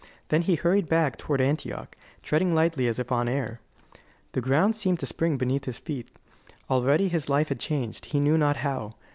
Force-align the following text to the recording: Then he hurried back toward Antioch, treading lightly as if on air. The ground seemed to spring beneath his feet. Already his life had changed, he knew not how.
Then 0.29 0.41
he 0.41 0.55
hurried 0.55 0.89
back 0.89 1.15
toward 1.15 1.41
Antioch, 1.41 1.95
treading 2.23 2.55
lightly 2.55 2.87
as 2.87 2.97
if 2.97 3.11
on 3.11 3.27
air. 3.27 3.59
The 4.31 4.41
ground 4.41 4.75
seemed 4.75 4.97
to 5.01 5.05
spring 5.05 5.37
beneath 5.37 5.65
his 5.65 5.77
feet. 5.77 6.07
Already 6.71 7.07
his 7.07 7.29
life 7.29 7.49
had 7.49 7.59
changed, 7.59 8.05
he 8.05 8.19
knew 8.19 8.35
not 8.35 8.57
how. 8.65 8.95